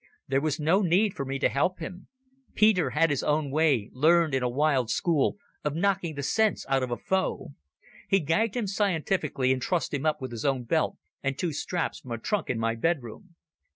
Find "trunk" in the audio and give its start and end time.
12.17-12.49